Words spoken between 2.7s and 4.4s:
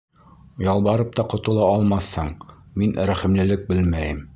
мин рәхимлелек белмәйем.